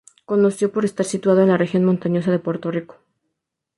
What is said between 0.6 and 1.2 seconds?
por estar